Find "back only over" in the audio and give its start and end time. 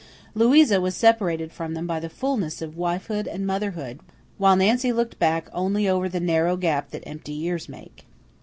5.19-6.09